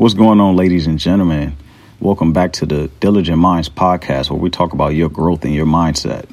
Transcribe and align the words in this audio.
What's 0.00 0.14
going 0.14 0.38
on, 0.40 0.54
ladies 0.54 0.86
and 0.86 0.96
gentlemen? 0.96 1.56
Welcome 1.98 2.32
back 2.32 2.52
to 2.52 2.66
the 2.66 2.86
Diligent 3.00 3.38
Minds 3.38 3.68
podcast, 3.68 4.30
where 4.30 4.38
we 4.38 4.48
talk 4.48 4.72
about 4.72 4.94
your 4.94 5.08
growth 5.08 5.44
and 5.44 5.52
your 5.52 5.66
mindset. 5.66 6.28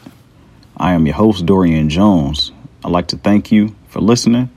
I 0.77 0.93
am 0.93 1.07
your 1.07 1.15
host, 1.15 1.47
Dorian 1.47 1.89
Jones. 1.89 2.51
I'd 2.83 2.91
like 2.91 3.07
to 3.07 3.17
thank 3.17 3.51
you 3.51 3.75
for 3.87 4.01
listening. 4.01 4.51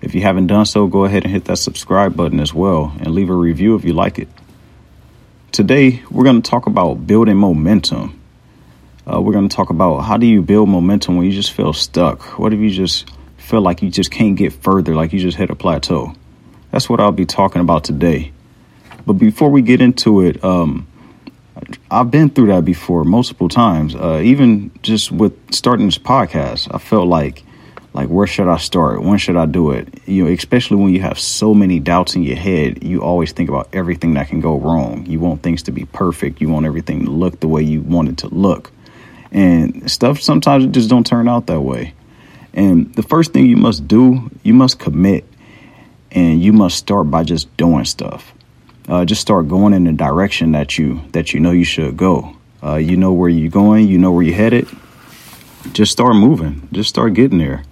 If 0.00 0.14
you 0.14 0.22
haven't 0.22 0.46
done 0.46 0.64
so, 0.64 0.86
go 0.86 1.04
ahead 1.04 1.24
and 1.24 1.30
hit 1.30 1.44
that 1.44 1.58
subscribe 1.58 2.16
button 2.16 2.40
as 2.40 2.54
well 2.54 2.90
and 3.00 3.08
leave 3.08 3.28
a 3.28 3.34
review 3.34 3.74
if 3.74 3.84
you 3.84 3.92
like 3.92 4.18
it. 4.18 4.28
Today, 5.52 6.02
we're 6.10 6.24
going 6.24 6.40
to 6.40 6.50
talk 6.50 6.66
about 6.66 7.06
building 7.06 7.36
momentum. 7.36 8.18
Uh, 9.06 9.20
we're 9.20 9.34
going 9.34 9.50
to 9.50 9.54
talk 9.54 9.68
about 9.68 9.98
how 9.98 10.16
do 10.16 10.26
you 10.26 10.40
build 10.40 10.70
momentum 10.70 11.16
when 11.16 11.26
you 11.26 11.32
just 11.32 11.52
feel 11.52 11.74
stuck? 11.74 12.38
What 12.38 12.54
if 12.54 12.60
you 12.60 12.70
just 12.70 13.10
feel 13.36 13.60
like 13.60 13.82
you 13.82 13.90
just 13.90 14.10
can't 14.10 14.36
get 14.36 14.54
further, 14.54 14.94
like 14.94 15.12
you 15.12 15.20
just 15.20 15.36
hit 15.36 15.50
a 15.50 15.54
plateau? 15.54 16.14
That's 16.70 16.88
what 16.88 16.98
I'll 16.98 17.12
be 17.12 17.26
talking 17.26 17.60
about 17.60 17.84
today. 17.84 18.32
But 19.08 19.14
before 19.14 19.48
we 19.48 19.62
get 19.62 19.80
into 19.80 20.20
it, 20.20 20.44
um, 20.44 20.86
I've 21.90 22.10
been 22.10 22.28
through 22.28 22.48
that 22.48 22.66
before 22.66 23.04
multiple 23.04 23.48
times. 23.48 23.94
Uh, 23.94 24.20
even 24.22 24.70
just 24.82 25.10
with 25.10 25.32
starting 25.50 25.86
this 25.86 25.96
podcast, 25.96 26.68
I 26.74 26.76
felt 26.76 27.08
like 27.08 27.42
like 27.94 28.08
where 28.08 28.26
should 28.26 28.48
I 28.48 28.58
start? 28.58 29.02
When 29.02 29.16
should 29.16 29.38
I 29.38 29.46
do 29.46 29.70
it? 29.70 30.06
You 30.06 30.24
know, 30.24 30.30
especially 30.30 30.76
when 30.76 30.92
you 30.92 31.00
have 31.00 31.18
so 31.18 31.54
many 31.54 31.80
doubts 31.80 32.16
in 32.16 32.22
your 32.22 32.36
head, 32.36 32.84
you 32.84 33.00
always 33.00 33.32
think 33.32 33.48
about 33.48 33.70
everything 33.72 34.12
that 34.12 34.28
can 34.28 34.42
go 34.42 34.58
wrong. 34.58 35.06
You 35.06 35.20
want 35.20 35.42
things 35.42 35.62
to 35.62 35.72
be 35.72 35.86
perfect. 35.86 36.42
You 36.42 36.50
want 36.50 36.66
everything 36.66 37.06
to 37.06 37.10
look 37.10 37.40
the 37.40 37.48
way 37.48 37.62
you 37.62 37.80
want 37.80 38.10
it 38.10 38.18
to 38.18 38.28
look. 38.28 38.70
And 39.32 39.90
stuff 39.90 40.20
sometimes 40.20 40.66
it 40.66 40.72
just 40.72 40.90
don't 40.90 41.06
turn 41.06 41.28
out 41.28 41.46
that 41.46 41.62
way. 41.62 41.94
And 42.52 42.94
the 42.94 43.02
first 43.02 43.32
thing 43.32 43.46
you 43.46 43.56
must 43.56 43.88
do, 43.88 44.30
you 44.42 44.52
must 44.52 44.78
commit 44.78 45.24
and 46.10 46.42
you 46.42 46.52
must 46.52 46.76
start 46.76 47.10
by 47.10 47.24
just 47.24 47.56
doing 47.56 47.86
stuff 47.86 48.34
uh, 48.88 49.04
just 49.04 49.20
start 49.20 49.48
going 49.48 49.74
in 49.74 49.84
the 49.84 49.92
direction 49.92 50.52
that 50.52 50.78
you 50.78 51.02
that 51.12 51.34
you 51.34 51.40
know 51.40 51.50
you 51.50 51.64
should 51.64 51.96
go. 51.96 52.34
Uh, 52.62 52.76
you 52.76 52.96
know 52.96 53.12
where 53.12 53.28
you're 53.28 53.50
going. 53.50 53.86
You 53.86 53.98
know 53.98 54.10
where 54.10 54.22
you're 54.22 54.34
headed. 54.34 54.66
Just 55.72 55.92
start 55.92 56.16
moving. 56.16 56.68
Just 56.72 56.88
start 56.88 57.14
getting 57.14 57.38
there. 57.38 57.62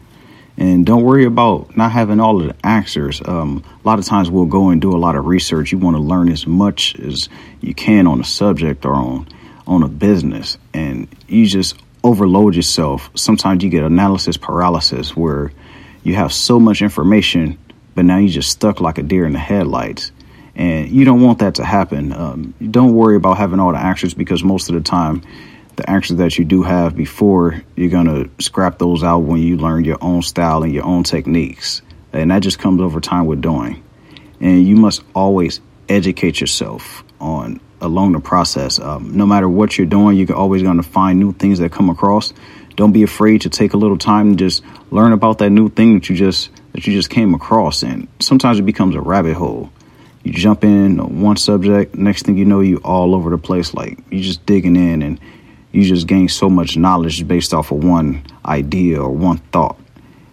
And 0.58 0.86
don't 0.86 1.02
worry 1.02 1.24
about 1.24 1.76
not 1.76 1.92
having 1.92 2.20
all 2.20 2.41
of 2.41 2.48
the 2.48 2.66
answers. 2.66 3.20
Um, 3.24 3.62
a 3.84 3.88
lot 3.88 3.98
of 3.98 4.04
times 4.04 4.30
we'll 4.30 4.46
go 4.46 4.70
and 4.70 4.80
do 4.80 4.94
a 4.94 4.96
lot 4.96 5.16
of 5.16 5.26
research. 5.26 5.72
You 5.72 5.78
want 5.78 5.96
to 5.96 6.02
learn 6.02 6.30
as 6.30 6.46
much 6.46 6.98
as 6.98 7.28
you 7.60 7.74
can 7.74 8.06
on 8.06 8.20
a 8.20 8.24
subject 8.24 8.84
or 8.84 8.94
on 8.94 9.28
on 9.66 9.82
a 9.82 9.88
business, 9.88 10.58
and 10.72 11.08
you 11.26 11.46
just 11.46 11.76
overload 12.04 12.54
yourself. 12.54 13.10
Sometimes 13.14 13.64
you 13.64 13.70
get 13.70 13.82
analysis 13.82 14.36
paralysis 14.36 15.16
where 15.16 15.50
you 16.04 16.14
have 16.14 16.32
so 16.32 16.60
much 16.60 16.82
information, 16.82 17.58
but 17.94 18.04
now 18.04 18.19
you're 18.19 18.28
just 18.28 18.50
stuck 18.50 18.80
like 18.80 18.98
a 18.98 19.02
deer 19.02 19.26
in 19.26 19.32
the 19.32 19.41
headlights 19.41 20.12
and 20.56 20.88
you 20.90 21.04
don't 21.04 21.20
want 21.20 21.40
that 21.40 21.56
to 21.56 21.64
happen. 21.64 22.12
Um, 22.12 22.54
don't 22.70 22.94
worry 22.94 23.14
about 23.14 23.36
having 23.36 23.60
all 23.60 23.72
the 23.72 23.78
actions 23.78 24.14
because 24.14 24.42
most 24.42 24.70
of 24.70 24.74
the 24.74 24.80
time, 24.80 25.22
the 25.76 25.88
actions 25.88 26.18
that 26.18 26.38
you 26.38 26.46
do 26.46 26.62
have 26.62 26.96
before, 26.96 27.62
you're 27.76 27.90
going 27.90 28.06
to 28.06 28.42
scrap 28.42 28.78
those 28.78 29.04
out 29.04 29.18
when 29.18 29.40
you 29.40 29.58
learn 29.58 29.84
your 29.84 29.98
own 30.00 30.22
style 30.22 30.62
and 30.62 30.72
your 30.72 30.84
own 30.84 31.04
techniques. 31.04 31.82
And 32.14 32.30
that 32.30 32.40
just 32.40 32.58
comes 32.58 32.80
over 32.80 33.00
time 33.00 33.26
with 33.26 33.42
doing. 33.42 33.84
And 34.40 34.66
you 34.66 34.76
must 34.76 35.02
always 35.14 35.60
educate 35.90 36.40
yourself 36.40 37.04
on 37.20 37.60
along 37.82 38.12
the 38.12 38.20
process. 38.20 38.78
Um, 38.78 39.14
no 39.14 39.26
matter 39.26 39.50
what 39.50 39.76
you're 39.76 39.86
doing, 39.86 40.16
you're 40.16 40.34
always 40.34 40.62
going 40.62 40.78
to 40.78 40.82
find 40.82 41.20
new 41.20 41.32
things 41.34 41.58
that 41.58 41.70
come 41.70 41.91
across. 41.91 42.32
Don't 42.76 42.92
be 42.92 43.02
afraid 43.02 43.42
to 43.42 43.50
take 43.50 43.74
a 43.74 43.76
little 43.76 43.98
time 43.98 44.30
and 44.30 44.38
just 44.38 44.62
learn 44.91 45.12
about 45.12 45.38
that 45.38 45.50
new 45.50 45.68
thing 45.68 45.94
that 45.94 46.08
you 46.08 46.16
just 46.16 46.50
that 46.72 46.86
you 46.86 46.94
just 46.94 47.10
came 47.10 47.34
across. 47.34 47.82
And 47.82 48.08
sometimes 48.20 48.58
it 48.58 48.62
becomes 48.62 48.94
a 48.94 49.00
rabbit 49.02 49.34
hole 49.34 49.70
you 50.27 50.32
jump 50.32 50.64
in 50.64 51.20
one 51.20 51.36
subject, 51.36 51.94
next 51.94 52.27
thing 52.27 52.36
you 52.36 52.44
know, 52.44 52.60
you 52.60 52.78
all 52.78 53.14
over 53.14 53.30
the 53.30 53.38
place. 53.38 53.72
Like 53.74 53.96
you 54.10 54.20
just 54.20 54.44
digging 54.44 54.74
in 54.74 55.00
and 55.02 55.20
you 55.70 55.84
just 55.84 56.08
gain 56.08 56.28
so 56.28 56.50
much 56.50 56.77
knowledge 56.77 57.28
based 57.28 57.55
off 57.55 57.70
of 57.70 57.84
one 57.84 58.24
idea 58.44 59.00
or 59.00 59.09
one 59.09 59.38
thought. 59.53 59.78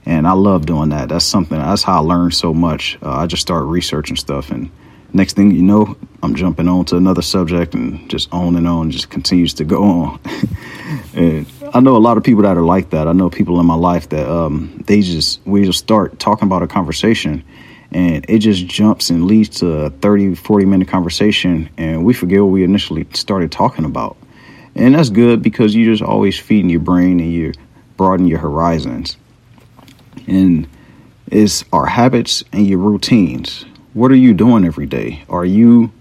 And 0.07 0.27
I 0.27 0.31
love 0.31 0.65
doing 0.65 0.89
that. 0.89 1.09
That's 1.09 1.25
something, 1.25 1.59
that's 1.59 1.83
how 1.83 1.97
I 1.97 1.99
learn 1.99 2.31
so 2.31 2.55
much. 2.55 2.97
Uh, 3.03 3.11
I 3.11 3.27
just 3.27 3.43
start 3.43 3.65
researching 3.65 4.15
stuff. 4.15 4.49
And 4.49 4.71
next 5.13 5.35
thing 5.35 5.51
you 5.51 5.61
know, 5.61 5.95
I'm 6.23 6.33
jumping 6.33 6.67
on 6.67 6.85
to 6.85 6.97
another 6.97 7.21
subject 7.21 7.75
and 7.75 8.09
just 8.09 8.33
on 8.33 8.55
and 8.55 8.67
on, 8.67 8.89
just 8.89 9.11
continues 9.11 9.53
to 9.55 9.63
go 9.63 9.83
on. 9.83 10.19
and 11.13 11.45
I 11.71 11.81
know 11.81 11.95
a 11.95 11.99
lot 11.99 12.17
of 12.17 12.23
people 12.23 12.41
that 12.41 12.57
are 12.57 12.63
like 12.63 12.89
that. 12.89 13.07
I 13.07 13.11
know 13.13 13.29
people 13.29 13.59
in 13.59 13.67
my 13.67 13.75
life 13.75 14.09
that 14.09 14.27
um, 14.27 14.83
they 14.87 15.01
just, 15.01 15.39
we 15.45 15.65
just 15.65 15.77
start 15.77 16.17
talking 16.17 16.47
about 16.47 16.63
a 16.63 16.67
conversation 16.67 17.43
and 17.93 18.25
it 18.27 18.39
just 18.39 18.65
jumps 18.65 19.09
and 19.09 19.25
leads 19.25 19.59
to 19.59 19.71
a 19.71 19.89
30 19.89 20.35
40 20.35 20.65
minute 20.65 20.87
conversation 20.87 21.69
and 21.77 22.03
we 22.03 22.13
forget 22.13 22.41
what 22.41 22.47
we 22.47 22.63
initially 22.63 23.07
started 23.13 23.51
talking 23.51 23.85
about. 23.85 24.17
And 24.75 24.95
that's 24.95 25.09
good 25.09 25.41
because 25.41 25.75
you're 25.75 25.91
just 25.93 26.03
always 26.03 26.37
feeding 26.37 26.69
your 26.69 26.79
brain 26.79 27.19
and 27.19 27.31
you 27.31 27.53
broaden 27.95 28.27
your 28.27 28.39
horizons. 28.39 29.17
And 30.27 30.67
it's 31.27 31.63
our 31.71 31.85
habits 31.85 32.43
and 32.51 32.65
your 32.65 32.79
routines. 32.79 33.65
What 33.93 34.11
are 34.11 34.15
you 34.15 34.33
doing 34.33 34.65
every 34.65 34.87
day? 34.87 35.23
Are 35.29 35.45
you 35.45 35.91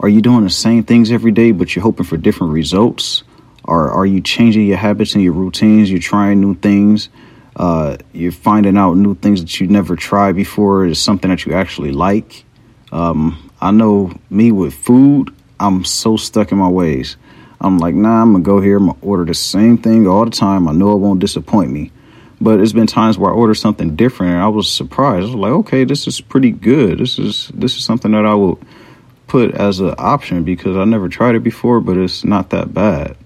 are 0.00 0.08
you 0.08 0.22
doing 0.22 0.44
the 0.44 0.50
same 0.50 0.84
things 0.84 1.10
every 1.10 1.32
day 1.32 1.52
but 1.52 1.74
you're 1.74 1.82
hoping 1.82 2.06
for 2.06 2.16
different 2.16 2.52
results? 2.52 3.24
Or 3.64 3.90
are 3.90 4.06
you 4.06 4.22
changing 4.22 4.66
your 4.66 4.78
habits 4.78 5.14
and 5.14 5.22
your 5.22 5.34
routines? 5.34 5.90
You're 5.90 6.00
trying 6.00 6.40
new 6.40 6.54
things 6.54 7.10
uh, 7.58 7.96
you're 8.12 8.32
finding 8.32 8.76
out 8.76 8.94
new 8.94 9.14
things 9.16 9.40
that 9.40 9.60
you 9.60 9.66
never 9.66 9.96
tried 9.96 10.36
before 10.36 10.86
is 10.86 11.00
something 11.00 11.28
that 11.28 11.44
you 11.44 11.54
actually 11.54 11.90
like. 11.90 12.44
Um, 12.92 13.50
I 13.60 13.72
know 13.72 14.12
me 14.30 14.52
with 14.52 14.72
food, 14.72 15.34
I'm 15.58 15.84
so 15.84 16.16
stuck 16.16 16.52
in 16.52 16.58
my 16.58 16.68
ways. 16.68 17.16
I'm 17.60 17.78
like, 17.78 17.96
nah, 17.96 18.22
I'm 18.22 18.32
gonna 18.32 18.44
go 18.44 18.60
here, 18.60 18.76
I'm 18.76 18.86
gonna 18.86 18.98
order 19.02 19.24
the 19.24 19.34
same 19.34 19.76
thing 19.76 20.06
all 20.06 20.24
the 20.24 20.30
time. 20.30 20.68
I 20.68 20.72
know 20.72 20.92
it 20.92 20.98
won't 20.98 21.18
disappoint 21.18 21.72
me. 21.72 21.90
But 22.40 22.60
it's 22.60 22.72
been 22.72 22.86
times 22.86 23.18
where 23.18 23.32
I 23.32 23.34
ordered 23.34 23.56
something 23.56 23.96
different 23.96 24.34
and 24.34 24.42
I 24.42 24.46
was 24.46 24.70
surprised. 24.70 25.22
I 25.22 25.26
was 25.26 25.34
like, 25.34 25.50
okay, 25.50 25.82
this 25.82 26.06
is 26.06 26.20
pretty 26.20 26.52
good. 26.52 27.00
This 27.00 27.18
is 27.18 27.50
this 27.52 27.76
is 27.76 27.84
something 27.84 28.12
that 28.12 28.24
I 28.24 28.34
will 28.34 28.60
put 29.26 29.54
as 29.56 29.80
an 29.80 29.96
option 29.98 30.44
because 30.44 30.76
I 30.76 30.84
never 30.84 31.08
tried 31.08 31.34
it 31.34 31.42
before, 31.42 31.80
but 31.80 31.96
it's 31.96 32.24
not 32.24 32.50
that 32.50 32.72
bad. 32.72 33.16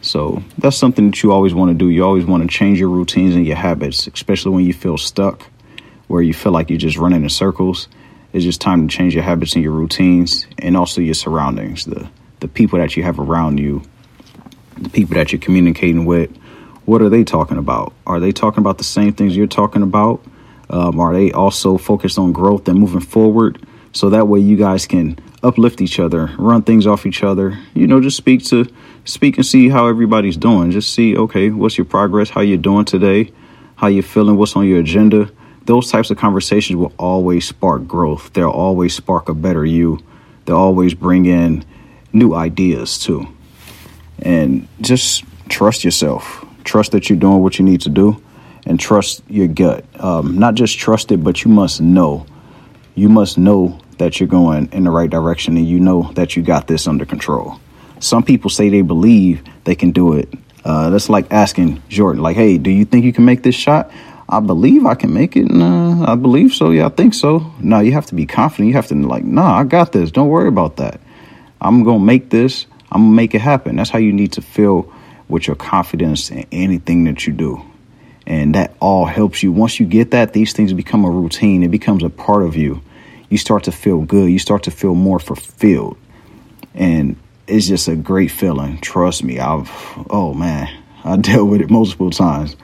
So 0.00 0.42
that's 0.58 0.76
something 0.76 1.10
that 1.10 1.22
you 1.22 1.32
always 1.32 1.54
want 1.54 1.70
to 1.70 1.74
do. 1.74 1.88
You 1.88 2.04
always 2.04 2.24
want 2.24 2.42
to 2.42 2.48
change 2.48 2.78
your 2.78 2.88
routines 2.88 3.34
and 3.34 3.46
your 3.46 3.56
habits, 3.56 4.06
especially 4.06 4.52
when 4.52 4.64
you 4.64 4.72
feel 4.72 4.96
stuck, 4.96 5.46
where 6.06 6.22
you 6.22 6.34
feel 6.34 6.52
like 6.52 6.70
you're 6.70 6.78
just 6.78 6.96
running 6.96 7.22
in 7.22 7.28
circles. 7.28 7.88
It's 8.32 8.44
just 8.44 8.60
time 8.60 8.86
to 8.86 8.94
change 8.94 9.14
your 9.14 9.24
habits 9.24 9.54
and 9.54 9.62
your 9.64 9.72
routines 9.72 10.46
and 10.58 10.76
also 10.76 11.00
your 11.00 11.14
surroundings, 11.14 11.84
the 11.86 12.08
the 12.40 12.48
people 12.48 12.78
that 12.78 12.96
you 12.96 13.02
have 13.02 13.18
around 13.18 13.58
you, 13.58 13.82
the 14.76 14.90
people 14.90 15.14
that 15.14 15.32
you're 15.32 15.40
communicating 15.40 16.04
with. 16.04 16.30
What 16.84 17.02
are 17.02 17.08
they 17.08 17.24
talking 17.24 17.56
about? 17.56 17.92
Are 18.06 18.20
they 18.20 18.30
talking 18.30 18.60
about 18.60 18.78
the 18.78 18.84
same 18.84 19.12
things 19.12 19.36
you're 19.36 19.46
talking 19.46 19.82
about? 19.82 20.22
Um, 20.68 21.00
are 21.00 21.12
they 21.12 21.32
also 21.32 21.78
focused 21.78 22.18
on 22.18 22.32
growth 22.32 22.68
and 22.68 22.78
moving 22.78 23.00
forward? 23.00 23.64
So 23.96 24.10
that 24.10 24.28
way 24.28 24.40
you 24.40 24.58
guys 24.58 24.86
can 24.86 25.18
uplift 25.42 25.80
each 25.80 25.98
other, 25.98 26.30
run 26.36 26.60
things 26.60 26.86
off 26.86 27.06
each 27.06 27.22
other. 27.22 27.58
You 27.72 27.86
know, 27.86 27.98
just 27.98 28.18
speak 28.18 28.44
to 28.48 28.66
speak 29.06 29.38
and 29.38 29.46
see 29.46 29.70
how 29.70 29.86
everybody's 29.86 30.36
doing. 30.36 30.70
Just 30.70 30.92
see, 30.92 31.16
okay, 31.16 31.48
what's 31.48 31.78
your 31.78 31.86
progress? 31.86 32.28
How 32.28 32.42
you 32.42 32.58
doing 32.58 32.84
today? 32.84 33.32
How 33.76 33.86
you 33.86 34.02
feeling? 34.02 34.36
What's 34.36 34.54
on 34.54 34.66
your 34.66 34.80
agenda? 34.80 35.30
Those 35.64 35.90
types 35.90 36.10
of 36.10 36.18
conversations 36.18 36.76
will 36.76 36.92
always 36.98 37.48
spark 37.48 37.86
growth. 37.86 38.30
They'll 38.34 38.50
always 38.50 38.94
spark 38.94 39.30
a 39.30 39.34
better 39.34 39.64
you. 39.64 40.00
They'll 40.44 40.56
always 40.56 40.92
bring 40.92 41.24
in 41.24 41.64
new 42.12 42.34
ideas 42.34 42.98
too. 42.98 43.26
And 44.18 44.68
just 44.82 45.24
trust 45.48 45.84
yourself. 45.84 46.44
Trust 46.64 46.92
that 46.92 47.08
you're 47.08 47.18
doing 47.18 47.42
what 47.42 47.58
you 47.58 47.64
need 47.64 47.80
to 47.80 47.88
do 47.88 48.22
and 48.66 48.78
trust 48.78 49.22
your 49.26 49.48
gut. 49.48 49.86
Um, 49.98 50.38
not 50.38 50.54
just 50.54 50.78
trust 50.78 51.12
it, 51.12 51.24
but 51.24 51.44
you 51.44 51.50
must 51.50 51.80
know. 51.80 52.26
You 52.94 53.08
must 53.08 53.38
know 53.38 53.78
that 53.98 54.20
you're 54.20 54.28
going 54.28 54.68
in 54.72 54.84
the 54.84 54.90
right 54.90 55.10
direction 55.10 55.56
and 55.56 55.66
you 55.66 55.80
know 55.80 56.10
that 56.14 56.36
you 56.36 56.42
got 56.42 56.66
this 56.66 56.86
under 56.86 57.04
control. 57.04 57.58
Some 57.98 58.22
people 58.22 58.50
say 58.50 58.68
they 58.68 58.82
believe 58.82 59.42
they 59.64 59.74
can 59.74 59.90
do 59.90 60.14
it. 60.14 60.28
Uh, 60.64 60.90
that's 60.90 61.08
like 61.08 61.32
asking 61.32 61.82
Jordan, 61.88 62.22
like, 62.22 62.36
hey, 62.36 62.58
do 62.58 62.70
you 62.70 62.84
think 62.84 63.04
you 63.04 63.12
can 63.12 63.24
make 63.24 63.42
this 63.42 63.54
shot? 63.54 63.90
I 64.28 64.40
believe 64.40 64.84
I 64.84 64.96
can 64.96 65.14
make 65.14 65.36
it. 65.36 65.44
Nah, 65.44 66.12
I 66.12 66.16
believe 66.16 66.52
so. 66.52 66.70
Yeah, 66.70 66.86
I 66.86 66.88
think 66.88 67.14
so. 67.14 67.52
No, 67.60 67.78
you 67.78 67.92
have 67.92 68.06
to 68.06 68.14
be 68.14 68.26
confident. 68.26 68.68
You 68.68 68.74
have 68.74 68.88
to 68.88 68.94
like, 68.94 69.24
nah, 69.24 69.58
I 69.58 69.64
got 69.64 69.92
this. 69.92 70.10
Don't 70.10 70.28
worry 70.28 70.48
about 70.48 70.76
that. 70.76 71.00
I'm 71.60 71.84
gonna 71.84 72.00
make 72.00 72.30
this. 72.30 72.66
I'm 72.90 73.02
gonna 73.02 73.14
make 73.14 73.34
it 73.34 73.40
happen. 73.40 73.76
That's 73.76 73.90
how 73.90 74.00
you 74.00 74.12
need 74.12 74.32
to 74.32 74.42
feel 74.42 74.92
with 75.28 75.46
your 75.46 75.56
confidence 75.56 76.30
in 76.30 76.44
anything 76.50 77.04
that 77.04 77.26
you 77.26 77.32
do. 77.32 77.62
And 78.26 78.56
that 78.56 78.74
all 78.80 79.04
helps 79.06 79.44
you. 79.44 79.52
Once 79.52 79.78
you 79.78 79.86
get 79.86 80.10
that, 80.10 80.32
these 80.32 80.52
things 80.52 80.72
become 80.72 81.04
a 81.04 81.10
routine. 81.10 81.62
It 81.62 81.70
becomes 81.70 82.02
a 82.02 82.10
part 82.10 82.42
of 82.42 82.56
you 82.56 82.82
you 83.28 83.38
start 83.38 83.64
to 83.64 83.72
feel 83.72 84.00
good. 84.02 84.30
You 84.30 84.38
start 84.38 84.64
to 84.64 84.70
feel 84.70 84.94
more 84.94 85.18
fulfilled. 85.18 85.96
And 86.74 87.16
it's 87.46 87.66
just 87.66 87.88
a 87.88 87.96
great 87.96 88.30
feeling. 88.30 88.78
Trust 88.80 89.24
me. 89.24 89.38
I've, 89.38 89.70
oh 90.10 90.34
man, 90.34 90.68
I 91.04 91.16
dealt 91.20 91.48
with 91.48 91.60
it 91.60 91.70
multiple 91.70 92.10
times. 92.10 92.56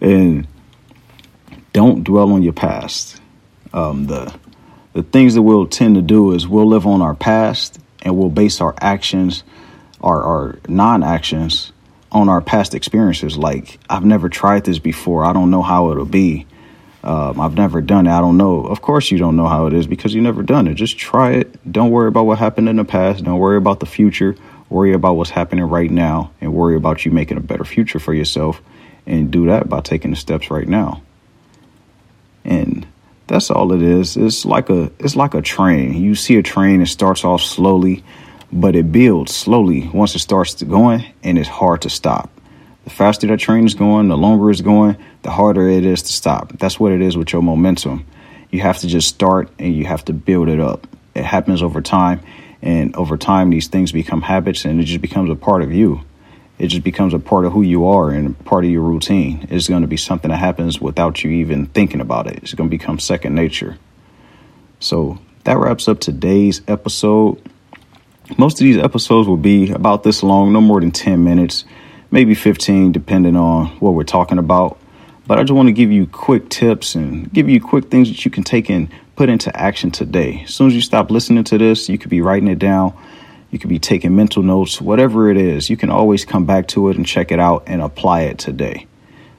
And 0.00 0.46
don't 1.72 2.04
dwell 2.04 2.32
on 2.32 2.42
your 2.42 2.52
past. 2.52 3.20
Um, 3.72 4.06
the, 4.06 4.34
the 4.92 5.02
things 5.02 5.34
that 5.34 5.42
we'll 5.42 5.66
tend 5.66 5.94
to 5.94 6.02
do 6.02 6.32
is 6.32 6.48
we'll 6.48 6.66
live 6.66 6.86
on 6.86 7.02
our 7.02 7.14
past 7.14 7.78
and 8.02 8.16
we'll 8.16 8.30
base 8.30 8.60
our 8.60 8.74
actions, 8.80 9.44
our, 10.00 10.22
our 10.22 10.58
non 10.68 11.02
actions, 11.02 11.72
on 12.10 12.28
our 12.28 12.40
past 12.40 12.74
experiences. 12.74 13.36
Like, 13.36 13.78
I've 13.88 14.04
never 14.04 14.28
tried 14.28 14.64
this 14.64 14.78
before. 14.78 15.24
I 15.24 15.32
don't 15.32 15.50
know 15.50 15.62
how 15.62 15.90
it'll 15.90 16.04
be. 16.04 16.46
Um, 17.02 17.40
I've 17.40 17.54
never 17.54 17.80
done 17.80 18.06
it. 18.06 18.10
I 18.10 18.20
don't 18.20 18.36
know. 18.36 18.64
Of 18.66 18.82
course, 18.82 19.10
you 19.10 19.18
don't 19.18 19.36
know 19.36 19.48
how 19.48 19.66
it 19.66 19.72
is 19.72 19.86
because 19.86 20.14
you 20.14 20.20
never 20.20 20.42
done 20.42 20.66
it. 20.68 20.74
Just 20.74 20.98
try 20.98 21.32
it. 21.32 21.72
Don't 21.72 21.90
worry 21.90 22.08
about 22.08 22.26
what 22.26 22.38
happened 22.38 22.68
in 22.68 22.76
the 22.76 22.84
past. 22.84 23.24
Don't 23.24 23.38
worry 23.38 23.56
about 23.56 23.80
the 23.80 23.86
future. 23.86 24.36
Worry 24.68 24.92
about 24.92 25.16
what's 25.16 25.30
happening 25.30 25.64
right 25.64 25.90
now 25.90 26.30
and 26.40 26.52
worry 26.52 26.76
about 26.76 27.04
you 27.04 27.10
making 27.10 27.38
a 27.38 27.40
better 27.40 27.64
future 27.64 27.98
for 27.98 28.12
yourself. 28.12 28.60
And 29.06 29.30
do 29.30 29.46
that 29.46 29.68
by 29.68 29.80
taking 29.80 30.10
the 30.10 30.16
steps 30.16 30.50
right 30.50 30.68
now. 30.68 31.02
And 32.44 32.86
that's 33.26 33.50
all 33.50 33.72
it 33.72 33.80
is. 33.80 34.16
It's 34.16 34.44
like 34.44 34.68
a 34.70 34.90
it's 34.98 35.16
like 35.16 35.34
a 35.34 35.42
train. 35.42 35.94
You 35.94 36.14
see 36.14 36.36
a 36.36 36.42
train, 36.42 36.82
it 36.82 36.86
starts 36.86 37.24
off 37.24 37.40
slowly, 37.40 38.04
but 38.52 38.76
it 38.76 38.92
builds 38.92 39.34
slowly 39.34 39.88
once 39.88 40.14
it 40.14 40.18
starts 40.18 40.60
going, 40.62 41.04
and 41.22 41.38
it's 41.38 41.48
hard 41.48 41.82
to 41.82 41.90
stop. 41.90 42.28
The 42.84 42.90
faster 42.90 43.26
that 43.26 43.38
train 43.38 43.66
is 43.66 43.74
going, 43.74 44.08
the 44.08 44.16
longer 44.16 44.50
it's 44.50 44.60
going, 44.60 44.96
the 45.22 45.30
harder 45.30 45.68
it 45.68 45.84
is 45.84 46.02
to 46.02 46.12
stop. 46.12 46.52
That's 46.58 46.80
what 46.80 46.92
it 46.92 47.02
is 47.02 47.16
with 47.16 47.32
your 47.32 47.42
momentum. 47.42 48.06
You 48.50 48.60
have 48.60 48.78
to 48.78 48.86
just 48.86 49.08
start 49.08 49.50
and 49.58 49.74
you 49.74 49.84
have 49.84 50.04
to 50.06 50.12
build 50.12 50.48
it 50.48 50.60
up. 50.60 50.86
It 51.14 51.24
happens 51.24 51.62
over 51.62 51.80
time, 51.80 52.20
and 52.62 52.94
over 52.96 53.16
time, 53.16 53.50
these 53.50 53.68
things 53.68 53.92
become 53.92 54.22
habits 54.22 54.64
and 54.64 54.80
it 54.80 54.84
just 54.84 55.00
becomes 55.00 55.30
a 55.30 55.34
part 55.34 55.62
of 55.62 55.72
you. 55.72 56.02
It 56.58 56.68
just 56.68 56.84
becomes 56.84 57.14
a 57.14 57.18
part 57.18 57.46
of 57.46 57.52
who 57.52 57.62
you 57.62 57.86
are 57.86 58.10
and 58.10 58.38
part 58.44 58.64
of 58.64 58.70
your 58.70 58.82
routine. 58.82 59.46
It's 59.50 59.66
going 59.66 59.80
to 59.80 59.88
be 59.88 59.96
something 59.96 60.30
that 60.30 60.36
happens 60.36 60.78
without 60.78 61.24
you 61.24 61.30
even 61.30 61.66
thinking 61.66 62.02
about 62.02 62.26
it. 62.26 62.36
It's 62.42 62.52
going 62.52 62.68
to 62.68 62.76
become 62.76 62.98
second 62.98 63.34
nature. 63.34 63.78
So 64.78 65.18
that 65.44 65.56
wraps 65.56 65.88
up 65.88 66.00
today's 66.00 66.60
episode. 66.68 67.40
Most 68.36 68.60
of 68.60 68.64
these 68.64 68.76
episodes 68.76 69.26
will 69.26 69.38
be 69.38 69.70
about 69.70 70.02
this 70.02 70.22
long, 70.22 70.52
no 70.52 70.60
more 70.60 70.80
than 70.80 70.90
10 70.90 71.24
minutes, 71.24 71.64
maybe 72.10 72.34
15, 72.34 72.92
depending 72.92 73.36
on 73.36 73.66
what 73.78 73.94
we're 73.94 74.04
talking 74.04 74.38
about. 74.38 74.78
But 75.26 75.38
I 75.38 75.42
just 75.42 75.52
want 75.52 75.68
to 75.68 75.72
give 75.72 75.92
you 75.92 76.06
quick 76.06 76.48
tips 76.48 76.94
and 76.94 77.32
give 77.32 77.48
you 77.48 77.60
quick 77.60 77.90
things 77.90 78.08
that 78.08 78.24
you 78.24 78.30
can 78.30 78.42
take 78.42 78.68
and 78.68 78.88
put 79.16 79.28
into 79.28 79.54
action 79.56 79.90
today. 79.90 80.42
As 80.44 80.54
soon 80.54 80.68
as 80.68 80.74
you 80.74 80.80
stop 80.80 81.10
listening 81.10 81.44
to 81.44 81.58
this, 81.58 81.88
you 81.88 81.98
could 81.98 82.10
be 82.10 82.20
writing 82.20 82.48
it 82.48 82.58
down 82.58 82.94
you 83.50 83.58
could 83.58 83.68
be 83.68 83.78
taking 83.78 84.14
mental 84.14 84.42
notes, 84.42 84.80
whatever 84.80 85.28
it 85.30 85.36
is, 85.36 85.68
you 85.68 85.76
can 85.76 85.90
always 85.90 86.24
come 86.24 86.46
back 86.46 86.68
to 86.68 86.88
it 86.88 86.96
and 86.96 87.06
check 87.06 87.32
it 87.32 87.40
out 87.40 87.64
and 87.66 87.82
apply 87.82 88.22
it 88.22 88.38
today. 88.38 88.86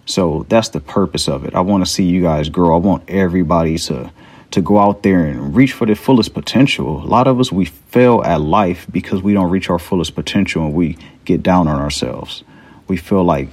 So 0.06 0.46
that's 0.50 0.70
the 0.70 0.82
purpose 0.82 1.30
of 1.30 1.46
it. 1.46 1.56
I 1.56 1.62
want 1.62 1.86
to 1.86 1.90
see 1.90 2.04
you 2.04 2.22
guys 2.22 2.50
grow. 2.50 2.76
I 2.76 2.80
want 2.80 3.10
everybody 3.10 3.78
to 3.80 4.12
to 4.52 4.62
go 4.62 4.78
out 4.78 5.02
there 5.02 5.24
and 5.24 5.56
reach 5.56 5.72
for 5.72 5.86
their 5.86 5.96
fullest 5.96 6.34
potential. 6.34 7.02
A 7.02 7.08
lot 7.08 7.26
of 7.26 7.40
us 7.40 7.54
we 7.54 7.64
fail 7.64 8.22
at 8.26 8.42
life 8.42 8.86
because 8.92 9.24
we 9.24 9.34
don't 9.34 9.50
reach 9.50 9.70
our 9.70 9.80
fullest 9.80 10.14
potential 10.14 10.66
and 10.66 10.74
we 10.74 10.98
get 11.24 11.42
down 11.42 11.70
on 11.70 11.80
ourselves. 11.80 12.44
We 12.92 12.98
feel 12.98 13.24
like 13.24 13.48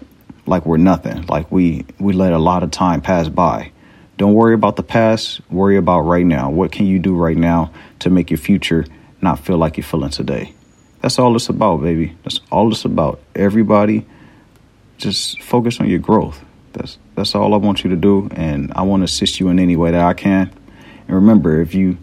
like 0.46 0.66
we're 0.66 0.78
nothing. 0.78 1.24
Like 1.26 1.52
we 1.52 1.84
we 2.00 2.12
let 2.12 2.32
a 2.32 2.40
lot 2.40 2.64
of 2.64 2.72
time 2.72 3.00
pass 3.00 3.28
by. 3.28 3.70
Don't 4.16 4.34
worry 4.34 4.52
about 4.52 4.74
the 4.74 4.82
past, 4.82 5.40
worry 5.48 5.76
about 5.76 6.00
right 6.00 6.26
now. 6.26 6.50
What 6.50 6.72
can 6.72 6.86
you 6.86 6.98
do 6.98 7.14
right 7.14 7.36
now 7.36 7.70
to 8.00 8.10
make 8.10 8.32
your 8.32 8.38
future 8.38 8.84
not 9.20 9.38
feel 9.38 9.56
like 9.56 9.76
you're 9.76 9.84
feeling 9.84 10.10
today. 10.10 10.54
That's 11.02 11.20
all 11.20 11.36
it's 11.36 11.48
about, 11.48 11.82
baby. 11.82 12.16
That's 12.24 12.40
all 12.50 12.72
it's 12.72 12.84
about. 12.84 13.20
Everybody 13.36 14.06
just 14.96 15.40
focus 15.40 15.78
on 15.78 15.88
your 15.88 16.00
growth. 16.00 16.44
That's 16.72 16.98
that's 17.14 17.36
all 17.36 17.54
I 17.54 17.58
want 17.58 17.84
you 17.84 17.90
to 17.90 17.96
do 17.96 18.28
and 18.32 18.72
I 18.74 18.82
want 18.82 19.02
to 19.02 19.04
assist 19.04 19.38
you 19.38 19.50
in 19.50 19.60
any 19.60 19.76
way 19.76 19.92
that 19.92 20.04
I 20.04 20.14
can. 20.14 20.50
And 21.06 21.14
remember, 21.14 21.60
if 21.60 21.76
you 21.76 21.96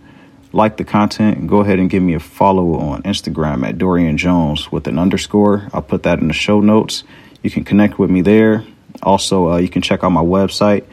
like 0.54 0.78
the 0.78 0.86
content, 0.86 1.48
go 1.48 1.60
ahead 1.60 1.80
and 1.80 1.90
give 1.90 2.02
me 2.02 2.14
a 2.14 2.20
follow 2.22 2.76
on 2.76 3.04
Instagram 3.04 3.68
at 3.68 3.78
Dorian 3.78 4.18
Jones 4.18 4.72
with 4.72 4.88
an 4.88 4.98
underscore. 4.98 5.68
I'll 5.74 5.82
put 5.82 6.04
that 6.04 6.20
in 6.20 6.30
the 6.30 6.34
show 6.34 6.62
notes. 6.62 7.04
You 7.46 7.52
can 7.52 7.64
connect 7.64 8.00
with 8.00 8.10
me 8.10 8.22
there. 8.22 8.66
Also, 9.04 9.52
uh, 9.52 9.58
you 9.58 9.70
can 9.70 9.84
check 9.84 10.04
out 10.04 10.10
my 10.10 10.24
website, 10.24 10.84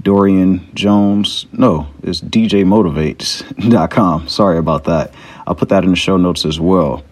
Dorian 0.00 0.70
Jones. 0.72 1.46
No, 1.50 1.88
it's 2.04 2.20
djmotivates.com. 2.20 4.28
Sorry 4.28 4.58
about 4.58 4.84
that. 4.84 5.12
I'll 5.44 5.56
put 5.56 5.70
that 5.70 5.82
in 5.82 5.90
the 5.90 5.96
show 5.96 6.16
notes 6.16 6.44
as 6.44 6.60
well. 6.60 7.02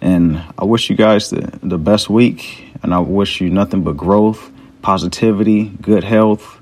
And 0.00 0.40
I 0.56 0.64
wish 0.64 0.90
you 0.90 0.96
guys 0.96 1.30
the, 1.30 1.58
the 1.60 1.76
best 1.76 2.08
week, 2.08 2.70
and 2.84 2.94
I 2.94 3.00
wish 3.00 3.40
you 3.40 3.50
nothing 3.50 3.82
but 3.82 3.96
growth, 3.96 4.48
positivity, 4.80 5.64
good 5.64 6.04
health, 6.04 6.60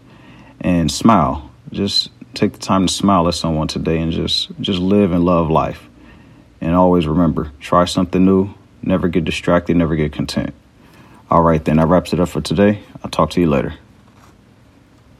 and 0.58 0.90
smile. 0.90 1.50
Just 1.70 2.08
take 2.32 2.54
the 2.54 2.60
time 2.60 2.86
to 2.86 2.92
smile 2.94 3.28
at 3.28 3.34
someone 3.34 3.68
today 3.68 4.00
and 4.00 4.10
just 4.10 4.48
just 4.58 4.78
live 4.78 5.12
and 5.12 5.22
love 5.22 5.50
life. 5.50 5.86
And 6.62 6.74
always 6.74 7.06
remember, 7.06 7.52
try 7.60 7.84
something 7.84 8.24
new, 8.24 8.54
never 8.82 9.08
get 9.08 9.26
distracted, 9.26 9.76
never 9.76 9.94
get 9.94 10.14
content. 10.14 10.54
All 11.30 11.42
right, 11.42 11.62
then, 11.62 11.76
that 11.76 11.88
wraps 11.88 12.12
it 12.14 12.20
up 12.20 12.30
for 12.30 12.40
today. 12.40 12.82
I'll 13.04 13.10
talk 13.10 13.30
to 13.30 13.40
you 13.40 13.48
later. 13.48 13.74